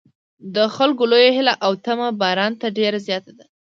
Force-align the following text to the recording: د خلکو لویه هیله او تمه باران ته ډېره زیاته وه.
د 0.55 0.57
خلکو 0.75 1.03
لویه 1.11 1.31
هیله 1.37 1.53
او 1.65 1.71
تمه 1.85 2.07
باران 2.21 2.51
ته 2.61 2.67
ډېره 2.77 2.99
زیاته 3.07 3.29
وه. 3.35 3.45